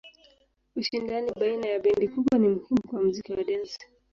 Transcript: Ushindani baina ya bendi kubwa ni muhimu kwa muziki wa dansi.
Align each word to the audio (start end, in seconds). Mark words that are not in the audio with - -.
Ushindani 0.79 1.29
baina 1.39 1.67
ya 1.67 1.79
bendi 1.79 2.07
kubwa 2.07 2.37
ni 2.39 2.47
muhimu 2.47 2.81
kwa 2.87 2.99
muziki 3.03 3.31
wa 3.33 3.43
dansi. 3.43 3.79